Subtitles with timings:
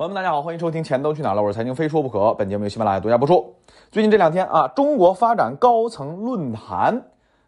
[0.00, 2.32] 朋友们，大家好，欢迎收听《钱都去哪儿了》，我是财经非说不可。
[2.32, 3.54] 本节目由喜马拉雅独家播出。
[3.90, 7.02] 最近这两天啊，中国发展高层论坛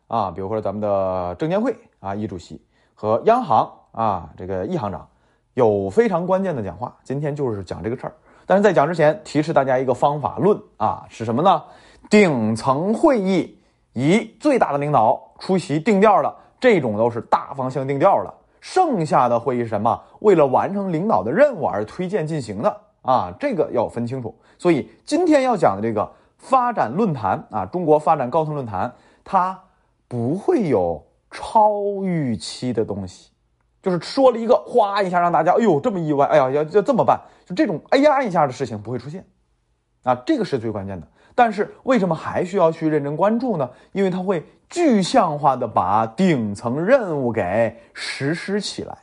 [0.06, 2.60] 啊，比如说咱们的证监会啊，易主席
[2.94, 5.08] 和央行啊，这个易行长
[5.54, 6.94] 有非常关键的讲话。
[7.02, 8.12] 今天就是讲这个事儿。
[8.45, 11.62] 但是在讲之前，提示大家一个方法论啊，是什么呢？
[12.11, 13.59] 顶层会议
[13.95, 18.34] 以最大的领导出席定调了，这种都是大方向定调了。
[18.62, 20.00] 剩下的会议是什么？
[20.20, 24.32] 为了完成领导的任务而推荐进行的啊，这个要分清楚。
[24.56, 29.60] 所以今天要讲的这个发展论坛啊，中国发展高层论坛，它
[30.06, 33.32] 不会有超预期的东西，
[33.82, 39.26] 就是说了一个哗一下让大家哎呦这么意外，哎呀要要这么办，就这种哎呀一下的事情不会出现，
[40.04, 41.09] 啊，这个是最关键的。
[41.34, 43.68] 但是为什么还需要去认真关注呢？
[43.90, 48.96] 因为它会具象化的把顶层任务给实施起来，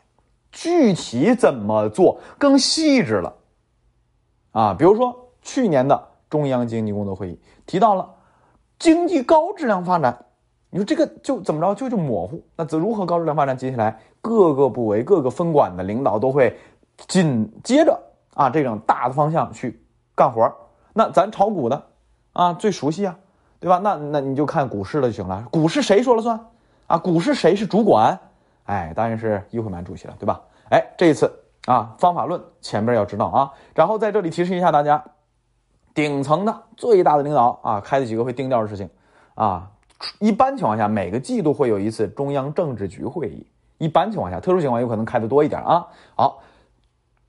[0.51, 3.35] 具体怎么做更细致了。
[4.51, 8.09] 啊，比如说去年的中央经济工作会议提到了
[8.79, 10.25] 经济高质量发展，
[10.71, 12.43] 你说这个就怎么着就就模糊？
[12.55, 13.55] 那怎如何高质量发展？
[13.55, 16.57] 接下来各个部委、各个分管的领导都会
[17.07, 18.01] 紧接着
[18.33, 19.79] 啊这种大的方向去
[20.15, 20.51] 干活
[20.93, 21.85] 那咱炒股的。
[22.33, 23.15] 啊，最熟悉啊，
[23.59, 23.79] 对吧？
[23.83, 25.45] 那那你就看股市了就行了。
[25.51, 26.39] 股市谁说了算？
[26.87, 28.17] 啊，股市谁是主管？
[28.65, 30.41] 哎，当然是易会满主席了，对吧？
[30.69, 31.31] 哎，这一次
[31.65, 33.51] 啊，方法论前边要知道啊。
[33.75, 35.03] 然后在这里提示一下大家，
[35.93, 38.89] 顶层的最大的领导啊，开的几个会定调的事情
[39.35, 39.69] 啊。
[40.19, 43.45] 一般情况下，每个季度会有一次中央政治局会议。
[43.77, 45.85] 一般情况下，特殊情况有可能开的多一点啊。
[46.15, 46.41] 好，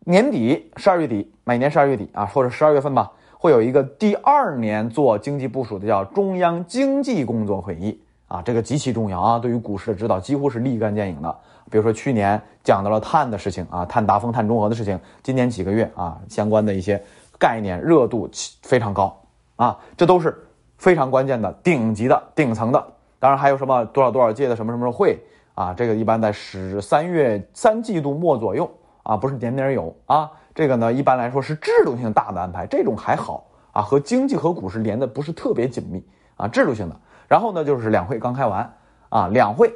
[0.01, 3.11] 年底十二月底，每年十二月底啊，或者十二月份吧。
[3.43, 11.35] 会有一个第二年做经济部署的叫中央经济工作会议啊，这个极其重要啊，对于股市的指导几乎是立竿见影的。
[11.71, 17.03] 比如说去年讲到了碳的事情啊，碳达峰、碳中和的事情，今年几个月啊，相关的一些
[17.39, 18.29] 概念热度
[18.61, 19.19] 非常高
[19.57, 20.37] 啊，这都是
[20.77, 22.87] 非常关键的顶级的顶层的。
[23.19, 25.19] 当然还有什么多少多少届的什么什么会
[25.55, 28.71] 啊，这个一般在十三月三季度末左右
[29.03, 30.31] 啊，不是年年有啊。
[30.55, 36.05] 这个呢，一般来说是制度性大的安排，这种还好啊，和经济和股市连的不是特别紧密
[36.37, 36.97] 啊，制度性的。
[37.29, 38.75] 然后呢，就是两会刚开完
[39.09, 39.73] 啊，两会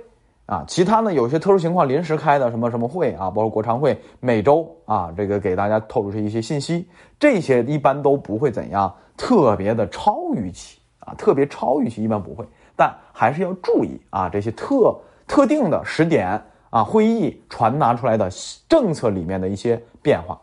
[0.46, 12.44] 啊，其他呢有些特殊情况临时开的什么什么会啊，包括国常会每周啊，这个给大家透露出一些信息，这些一般都不会怎样特别的超预期啊，特别超预期一般不会，
[12.76, 14.94] 但还是要注意啊，这些特
[15.26, 18.28] 特定的时点啊，会议传达出来的
[18.68, 20.38] 政策里面的一些变化。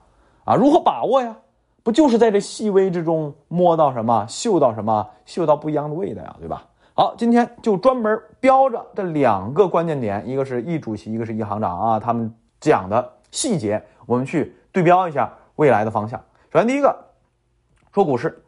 [0.51, 1.33] 啊，如何把握呀？
[1.81, 6.61] 不就是在这细微之中摸到什么，嗅到什么，嗅到不一样的味道呀，对吧？
[6.93, 16.19] 好，今天就专门标着这两个关键点，一个是易主席，一个是易行长啊，他们讲的细节，我们去对标一下未来的方向。
[16.51, 16.93] 首先第一个
[17.93, 18.43] 说股市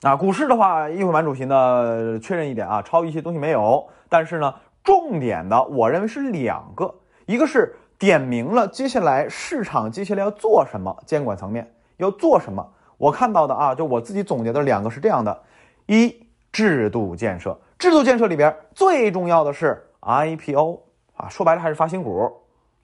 [0.00, 6.94] 啊，股市的话，易会满主席呢确认一点啊，抄一些东西没有，但是呢，重点的我认为是两个，
[7.26, 7.76] 一个是。
[8.02, 12.68] 点明了接下来市场接下来要做什么，监管层面要做什么。
[12.98, 15.40] 我看到的啊，就我自己总结的两个是这样的：
[15.86, 20.80] 一制度建设，制度建设里边最重要的是 IPO
[21.14, 22.28] 啊，说白了还是发新股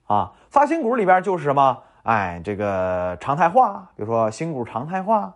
[0.07, 0.31] 啊。
[0.49, 1.77] 发新股里边就是什么？
[2.03, 5.33] 哎，这个常态化，比如说新股常态化。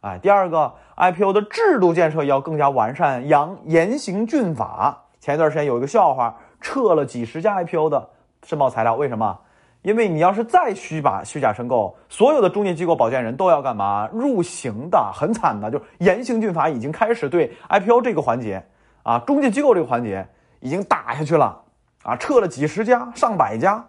[0.00, 5.04] 哎，第二个 IPO 的制度建设要更加完善，扬严刑峻法。
[5.20, 8.08] 前一段时间有一个笑话，撤了几十家 IPO 的。
[8.48, 9.38] 申报材料为什么？
[9.82, 14.08] 因为你要是再虚把虚假申购，所有的中介机构保荐人都要干嘛？
[14.10, 18.64] 入刑的，很惨的，就是严刑峻法已经开始对 IPO 这个环节
[19.02, 20.26] 啊，中介机构这个环节
[20.60, 21.60] 已经打下去了
[22.04, 23.84] 啊，撤了几十家、上百家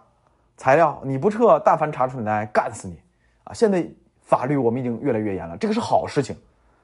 [0.58, 3.00] 材料，你不撤，但凡查出你来，干死你
[3.44, 3.54] 啊！
[3.54, 3.82] 现在
[4.20, 6.36] 法律我们已经越来越严了，这个是好事情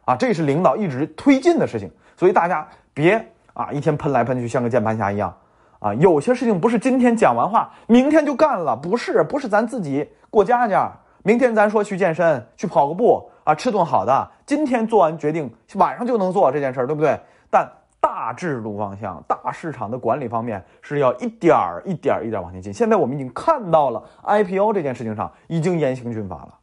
[0.06, 3.22] 啊，这是领导一直推进的事情，所以大家别
[3.52, 5.36] 啊一天喷来喷去，像个键盘侠一样。
[5.78, 10.90] 啊，有些事情不是今天讲完话，明天就干了，不是，不是咱自己过家家。
[11.22, 14.30] 明天咱说去健身，去跑个步啊，吃顿好的。
[14.46, 17.18] 今天做完决定，晚上就能做这件事儿，对不对？
[17.50, 17.68] 但
[18.00, 22.72] 大制度方向、大市场的管理方面是要一点儿一点儿一点儿往前进。
[22.72, 26.54] 现在我们已经看到了 IPO 这件事情上已经严刑峻法了，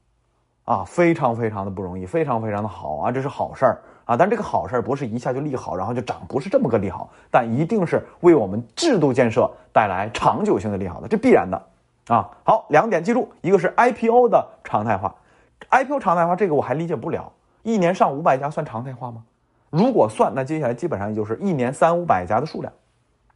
[0.63, 3.81] 啊，非常非常的不容易，非常非常的好啊，这是好事儿。
[4.05, 11.61] 啊，但这个好事不是一下就利好，然后就涨，不是这么个利好，但一定是为我们制度建设带来长久性的利好的，这必然的。
[12.07, 15.15] 啊，好，两点记住，一个是 IPO 的常态化
[15.69, 19.23] ，IPO 常态化这个我还理解不了，一年上五百家算常态化吗？
[19.69, 22.73] 如果算，那接下来基本上也就是一年三五百家的数量。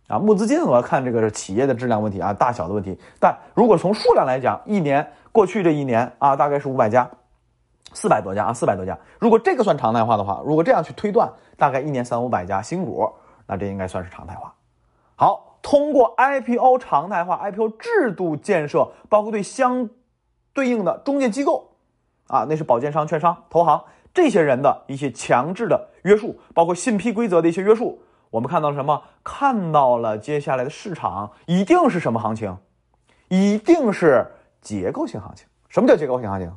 [0.07, 7.09] 啊，募资金额看这个是企业的质量问题啊，大小的问题，但如果从数量来讲，一年过去这一年啊，大概是五百家。
[7.97, 8.95] 四百多家啊，四百多家。
[9.17, 11.27] 如果这个算常态化的话，如果这样去推断，
[11.57, 13.11] 大概一年三五百家新股，
[13.47, 14.53] 那这应该算是常态化。
[15.15, 19.89] 好，通过 IPO 常态化、IPO 制度建设，包括对相
[20.53, 21.71] 对应的中介机构
[22.27, 23.83] 啊，那是保荐商、券商、投行
[24.13, 27.99] 这些人的一些强制的约束，包括信批规则的一些约束。
[28.29, 29.01] 我们看到了什么？
[29.23, 32.55] 看到了接下来的市场一定是什么行情？
[33.29, 35.47] 一定是结构性行情。
[35.67, 36.55] 什么叫结构性行情？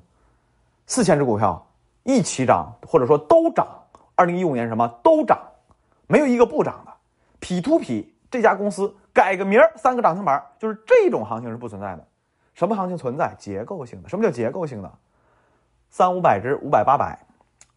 [0.90, 1.64] 四千只股票
[2.02, 3.64] 一起涨，或者说都涨。
[4.16, 5.38] 二零一五年什么都涨，
[6.08, 6.92] 没有一个不涨的。
[7.38, 12.04] P to P 这家公司改个名儿，三个涨停板，就是这种行情是不存在的。
[12.54, 13.32] 什么行情存在？
[13.38, 14.08] 结构性的。
[14.08, 14.90] 什么叫结构性的？
[15.90, 17.16] 三五百只，五百八百，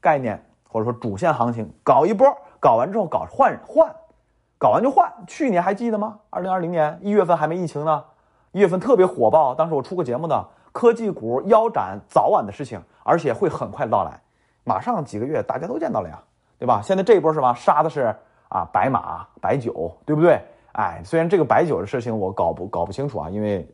[0.01, 3.95] 概念或者说主线行情搞一波，搞完之后搞换换，
[4.57, 5.07] 搞完就换。
[5.27, 6.19] 去年还记得吗？
[6.31, 8.04] 二零二零年一月份还没疫情呢，
[8.54, 14.20] 一月份特别火爆，当时我出过节目的科技股腰斩早晚的事情，而且会很快到来，
[14.66, 16.22] 马上几个月大家都见到了呀，
[16.60, 16.81] 对吧？
[16.84, 17.54] 现在这一波是吧？
[17.54, 18.14] 杀的是。
[18.50, 20.40] 啊，白马白酒，对不对？
[20.74, 23.68] 哎，虽然这个白酒的事情我搞不搞不清楚啊，因为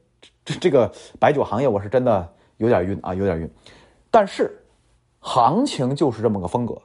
[0.46, 2.26] 这这个白酒行业我是真的
[2.56, 3.54] 有点晕啊，有点晕。
[4.10, 4.58] 但是
[5.20, 6.82] 行情就是这么个风格，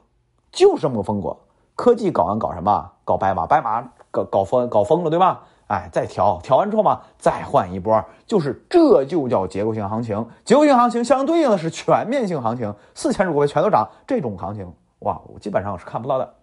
[0.51, 1.33] 就是这么个风格。
[1.73, 2.91] 科技搞完搞什么？
[3.05, 3.81] 搞白马，白马
[4.11, 5.45] 搞搞疯搞疯了，对吧？
[5.67, 10.27] 哎，再调调完之后嘛，再换一波，就是这就叫结构性行情。
[10.43, 16.33] 结构性行情相对应的是全面性行情，四千只股票全都涨，这种行情哇，我基本上我是看不到的。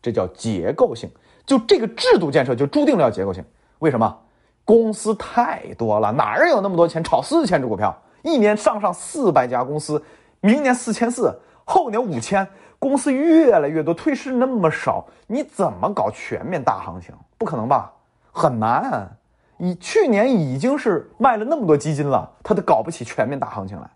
[0.00, 1.08] 这叫结构性，
[1.46, 3.44] 就这个制度建设就注定了要结构性。
[3.78, 4.18] 为什么？
[4.64, 7.96] 公司太多了，哪儿有那么多钱炒四千只股票？
[8.22, 10.02] 一年上上四百家公司，
[10.40, 12.46] 明年四千四，后年五千，
[12.78, 17.14] 公司越来越多，退市那么少，你怎么搞全面大行情？
[17.38, 17.92] 不可能吧？
[18.32, 19.18] 很难。
[19.58, 23.88] 你去年已经是卖了那么多基金了，他都搞不起全面大行情来，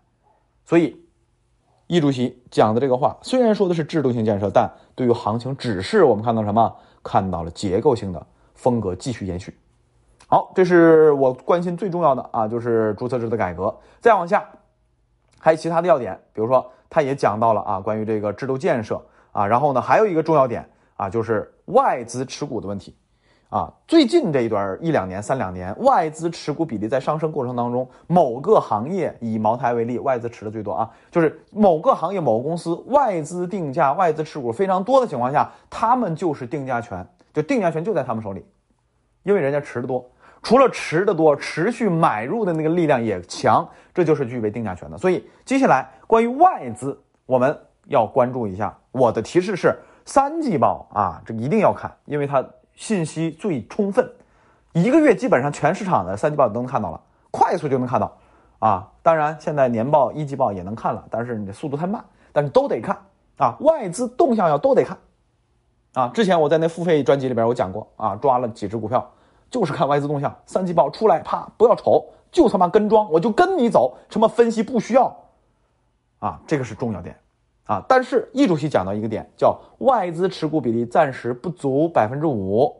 [0.63, 1.03] 所以。
[1.89, 6.75] 易主席讲的这个话，虽然说的是制度性建设，但对于行情只是我们看到什么？
[7.01, 9.57] 看到了结构性的风格继续延续。
[10.27, 13.73] 好，这是我关心最重要的啊，就是注册制的改革。
[14.01, 14.45] 再往下，
[15.39, 19.01] 还有其他的要点，比如说他也讲到了啊，关于这个制度建设
[19.31, 22.93] 啊，然后呢，还有一个重要点啊，就是外资持股的问题。
[23.49, 38.45] 啊，最近这一段一两年、三两年，外资持股比例在上升过程当中，某个行业以茅台为例，外资持的最多啊，就是某个行业某个公司外资定价、外资持股非常多的情况下，他们就是定价权，就定价权就在他们手里，
[39.23, 40.05] 因为人家持的多，
[40.43, 44.97] 除了持的多，持续买入的那个力量也强，这就是具备定价权的。
[44.97, 48.77] 所以接下来关于外资，我们要关注一下。
[48.91, 49.73] 我的提示是
[50.03, 52.45] 三季报啊，这一定要看，因为它。
[52.77, 54.09] 信息最充分，
[54.71, 58.17] 一个月基本上全市场的三季报都能看到了，快速就能看到，
[58.59, 62.01] 啊，当然现在年报一季报也能看了，但是你的速度太慢，
[62.31, 62.97] 但是都得看。
[63.37, 64.97] 啊，外资动向要都得看，
[65.93, 69.07] 啊，之前我在那付费专辑里边我讲过啊，抓了几只股票，
[69.51, 75.15] 就是看外资动向，三季报出来啪不要瞅，就他妈跟庄，我就跟你走，什么分析不需要，
[76.17, 77.15] 啊，这个是重要点。
[77.67, 82.73] 啊，但是易主席讲到一个点，叫外资持股比例暂时不足百分之五，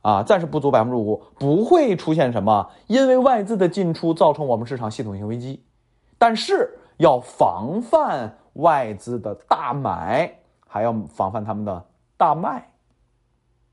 [0.00, 5.62] 啊，暂时不足百分之五，不会出现什么因为外资的进出造成我们市场系统性危机，
[6.18, 10.34] 但是要防范外资的大买，
[10.66, 11.84] 还要防范他们的
[12.16, 12.68] 大卖，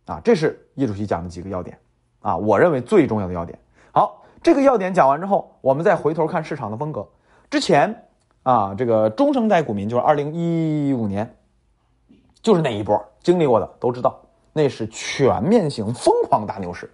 [0.05, 1.75] 啊，这是易主席讲的几个要点，
[2.21, 3.57] 啊，我认为最重要的要点。
[3.91, 7.07] 好，这个要点讲完之后，我们再回头看市场的风格，
[7.49, 8.05] 之前。
[8.43, 11.35] 啊，这个中生代股民就是二零一五年，
[12.41, 14.19] 就是那一波经历过的都知道，
[14.53, 16.89] 那是全面性疯狂大牛市，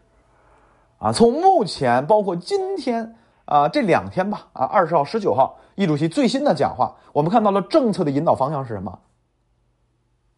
[0.97, 8.99] 啊，从目前包括今天啊这两天吧，啊二十号、十九号，易主席最新的讲话，我们看到了政策的引导方向是什么？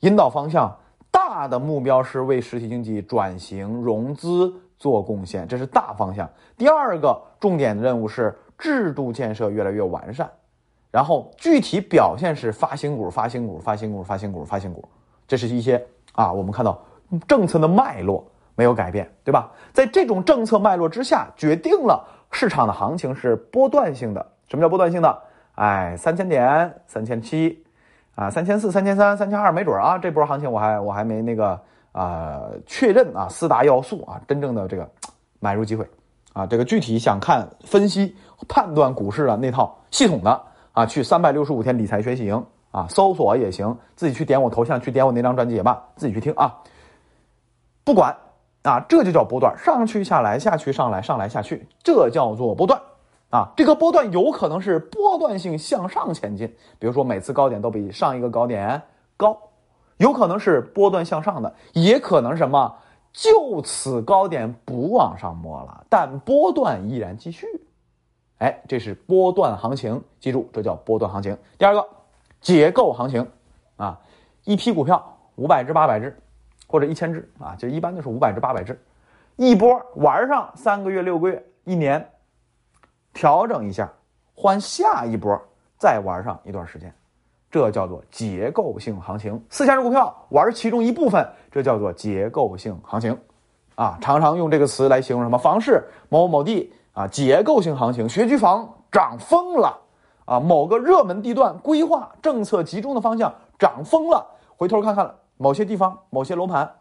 [0.02, 0.78] 引导方向
[1.10, 6.30] 大的目标是为实体经济转型融资做贡献，这是大方向。
[6.56, 10.30] 第二个重点的任务是制度建设越来越完善。
[10.90, 14.88] 然后具体表现是发新股、发新股、发新股、发新股、发新股，
[15.28, 16.82] 这是一些啊，我们看到
[17.28, 18.26] 政策的脉络
[18.56, 19.52] 没有改变，对吧？
[19.74, 24.26] 在这种政策脉络之下，决定了市场的行情是波段性的。
[24.48, 25.22] 什么叫波段性的？
[25.56, 27.62] 哎，三千点、三千七，
[28.16, 31.60] 啊，三千四、三千三、三千二，没准啊，这波行情我还我还没那个
[31.92, 34.90] 啊确认啊四大要素啊真正的这个
[35.42, 35.86] 买入机会
[36.32, 38.16] 啊，这个具体想看分析
[38.48, 40.42] 判断股市的那套系统的。
[40.78, 46.56] 啊，去三百六十五天理财学习营啊，搜索也行，自己去点我头像，去点我那张专辑也罢，自己去听啊。
[47.84, 48.16] 不管
[48.62, 52.80] 啊，这就叫波段，上去下来，下去上来，上来下去，这叫做波段
[53.32, 58.80] 啊，这个波段有可能是波段性向上前进，比如说每次高点都比上一个高点
[59.18, 59.36] 高，
[59.98, 62.76] 有可能是波段向上的，也可能什么
[63.12, 67.48] 就此高点不往上摸了，但波段依然继续。
[68.40, 71.36] 哎，这是波段行情，记住这叫波段行情。
[71.58, 71.84] 第二个
[72.40, 73.28] 结构行情
[73.78, 74.00] 啊，
[74.44, 76.16] 一批股票五百只、八百只
[76.68, 78.80] 或者一千只啊，就一般都是五百只、八百只。
[79.38, 82.10] 一波玩上三个月、六个月、一年，
[83.14, 83.92] 调整一下，
[84.36, 85.40] 换下一波，
[85.78, 86.94] 再玩上一段时间，
[87.50, 89.44] 这叫做结构性行情。
[89.50, 93.18] 四千只股票玩其中一部分，这叫做结构性行情，
[93.76, 99.80] 啊，常常用这个词来形容什么房市某某地啊，结构性行情，学区房涨疯了
[100.26, 104.26] 啊，某个热门地段规划政策集中的方向涨疯了，
[104.56, 106.74] 回头看看某些地方某些楼盘。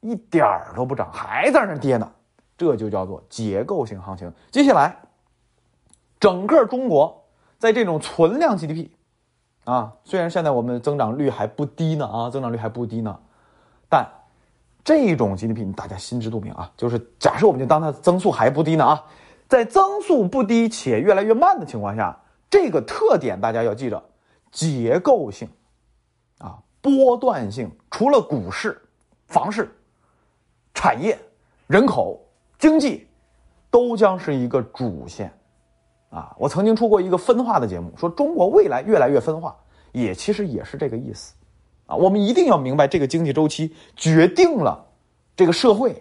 [0.00, 2.08] 一点儿都不涨，还在那跌呢，
[2.56, 4.32] 这就叫做结构性行情。
[4.48, 4.96] 接下来，
[6.20, 7.24] 整个中国
[7.58, 8.90] 在这种存量 GDP
[9.64, 13.18] 啊，虽然现在我们增长率还不低呢啊，增长率还不低呢，
[13.88, 14.06] 但
[14.84, 19.04] 这种 GDP 大家心知肚明啊，就是假设我们就当它增速还不低呢啊，
[19.48, 24.02] 在增速不低且越来越慢的情况下，这个特点大家要记着，
[24.52, 25.48] 结构性
[26.38, 28.80] 啊，波段性，除了股市、
[29.26, 29.74] 房市。
[30.74, 31.18] 产业、
[31.66, 32.24] 人口、
[32.56, 33.08] 经济，
[33.68, 35.32] 都将是一个主线，
[36.08, 36.32] 啊！
[36.38, 39.56] 我曾经出过一个分化的节目，说中国未来越来越分化，
[39.90, 41.34] 也其实也是这个意思，
[41.86, 41.96] 啊！
[41.96, 44.86] 我们一定要明白，这个经济周期决定了
[45.34, 46.00] 这个社会，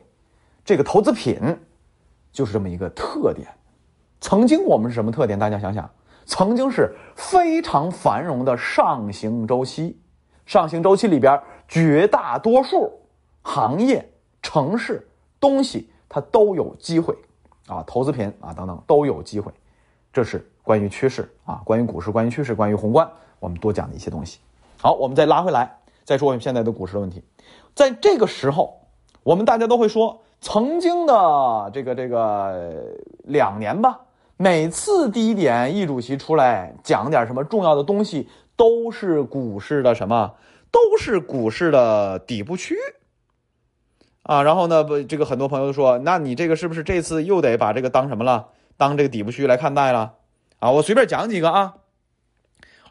[0.63, 1.39] 这个投资品
[2.38, 3.48] 就是这么一个特点。
[4.22, 5.39] 曾经我们是什么特点？
[5.39, 5.89] 大家想想，
[6.24, 10.00] 曾经是非常繁荣的上行周期，
[10.46, 12.94] 上行周期里边绝大多数
[13.41, 14.08] 行业。
[14.44, 15.06] 城市
[15.39, 17.17] 东西它都有机会，
[17.65, 19.51] 啊，投资品啊等等都有机会，
[20.13, 24.38] 这是关于趋势啊，关于股市，关于趋势，关于宏观，我们多讲的一些东西。
[24.79, 25.75] 好，我们再拉回来，
[26.06, 27.24] 再说我们现在的股市的问题。
[27.74, 28.79] 在这个时候，
[29.24, 34.01] 我们大家都会说，曾经的这个这个两年吧，
[34.38, 40.36] 每次低点，易主席出来讲点什么重要的东西，都是股市的什么，
[40.72, 42.75] 都是股市的底部区。
[44.24, 48.50] 啊，然后呢，不，这个很多朋友说，那你这个是不是这次又得把这个当什么了？
[48.75, 50.15] 当这个底部区来看待了？
[50.60, 51.75] 啊，我随便讲几个啊。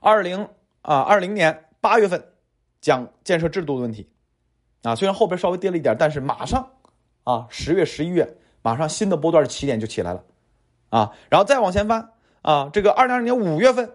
[0.01, 0.49] 二零
[0.83, 2.25] 啊，二零年八月份
[2.81, 4.09] 讲建设制度的问题，
[4.83, 6.71] 啊，虽然后边稍微跌了一点，但是马上
[7.27, 10.23] 啊，十月、十一月马上新的波段起点就起来了，
[10.91, 12.11] 啊，然后再往前翻
[12.43, 13.91] 啊，这个二零二零年五月份，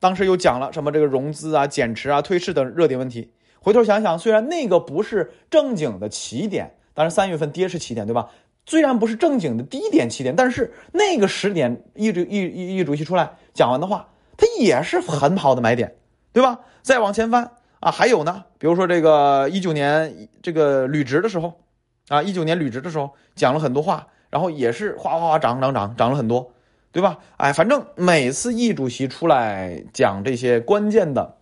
[0.00, 3.34] 当时又讲了什么这个融资啊、减持啊、退市等热点问题。
[3.60, 8.30] 回头想想，虽然那个不是正经的起点，当然三月份跌是起点，对吧？
[8.64, 15.96] 虽然不是正经的低点起点，但是那个时点，一主一一一主席出来讲完的话，它也是很好的买点，
[16.32, 16.60] 对吧？
[16.80, 21.60] 再往前翻啊，还有呢，比如说这个一九年这个履职的时候，
[22.08, 26.50] 啊，一九年履职的时候讲了很多话，然后也是哗哗哗涨涨涨涨了很多，
[26.92, 27.18] 对吧？
[27.36, 31.34] 哎，反正每次易主席出来讲这些关键的。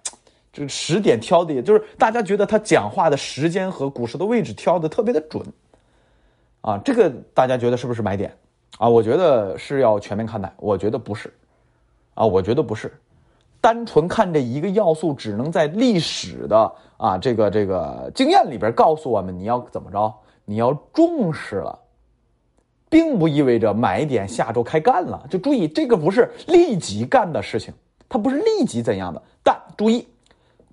[0.54, 5.42] 这个时点挑的，也就是大家觉得他讲话的时间和股市的位置挑的特别的准，
[6.61, 8.31] 啊，这个大家觉得是不是买点？
[8.76, 11.33] 啊，我觉得是要全面看待，我觉得不是，
[12.12, 12.92] 啊，我觉得不是，
[13.62, 20.14] 单纯看这一个要素，只能在历史的啊这个这个经验里边告诉我们你要怎么着，
[20.52, 21.78] 你要重视了，
[22.90, 27.73] 并不意味着买点下周开干了，就注意这个不是立即干的事情，
[28.06, 30.06] 它不是立即怎样的，但注意。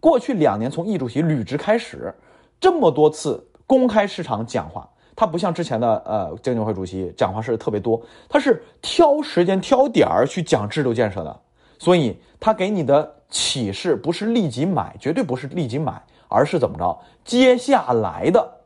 [0.02, 2.14] 过去两年，从易主席履职开始，
[2.60, 11.40] 这么多次公开市场讲话，他不像之前的呃证监会主席讲话是特别多，他是挑时间挑点儿去讲制度建设的，
[11.78, 17.00] 所以他给你的启示不是立即买，绝对不是立即买，而是怎么着？
[17.24, 18.59] 接下来的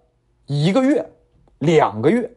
[0.46, 1.10] 一个月、
[1.60, 2.30] 两个月。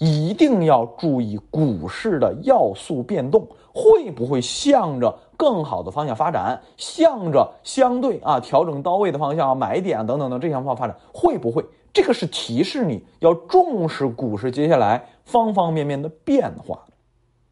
[0.00, 11.66] 一定要注意股市的要素变动会不会向着更好的方向发展，向着相对啊调整到位的方向买点等等等这些方向发展会不会？
[11.92, 16.78] 这个是提示你要重视股市接下来方方面面的变化，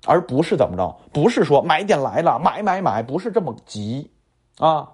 [0.07, 0.97] 而不是怎么着？
[1.13, 4.09] 不是说买点来了买买买，不是这么急
[4.59, 4.89] 啊！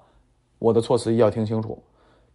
[0.58, 1.82] 我的措辞要听清楚。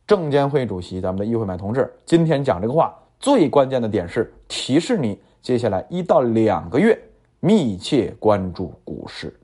[0.07, 2.97] 证监会主席咱们的易会买同志今天讲这个话。
[3.19, 6.97] 最关键的点是提示你，接下来一到两个月
[7.39, 9.37] 密切关注股市。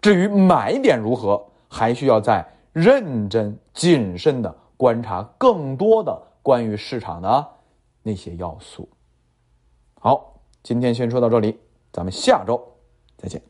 [0.00, 7.48] 至于买点如何，还需要再认真谨慎的观察更多的关于市场的
[8.02, 8.86] 那些要素。
[9.98, 11.58] 好，今天先说到这里，
[11.90, 12.62] 咱们下周
[13.16, 13.49] 再见。